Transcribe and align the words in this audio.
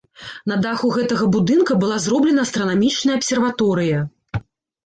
На 0.51 0.55
даху 0.65 0.87
гэтага 0.95 1.27
будынка 1.35 1.77
была 1.83 1.99
зроблена 2.05 2.41
астранамічная 2.49 3.15
абсерваторыя. 3.19 3.99